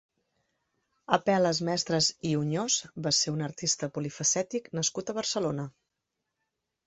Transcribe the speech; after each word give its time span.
Apel·les 1.17 1.59
Mestres 1.67 2.07
i 2.29 2.31
Oñós 2.37 2.77
va 3.07 3.13
ser 3.17 3.35
un 3.35 3.45
artista 3.49 3.89
polifacètic 3.97 4.71
nascut 4.79 5.11
a 5.13 5.17
Barcelona. 5.19 5.67